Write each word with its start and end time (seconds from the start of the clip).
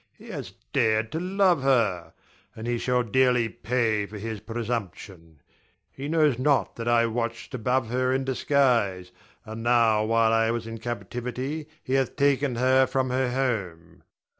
He 0.17 0.29
has 0.29 0.53
dared 0.73 1.11
to 1.11 1.19
love 1.19 1.61
her; 1.61 2.15
and 2.55 2.65
he 2.65 2.79
shall 2.79 3.03
dearly 3.03 3.47
pay 3.47 4.07
for 4.07 4.17
his 4.17 4.39
presumption. 4.39 5.41
He 5.91 6.07
knows 6.07 6.39
not 6.39 6.75
that 6.77 6.87
I 6.87 7.05
watched 7.05 7.53
above 7.53 7.89
her 7.89 8.11
in 8.11 8.23
disguise; 8.23 9.11
and 9.45 9.61
now 9.61 10.03
while 10.05 10.33
I 10.33 10.49
was 10.49 10.65
in 10.65 10.79
captivity 10.79 11.67
he 11.83 11.93
hath 11.93 12.15
taken 12.15 12.55
her 12.55 12.87
from 12.87 13.11
her 13.11 13.29
home. 13.31 14.01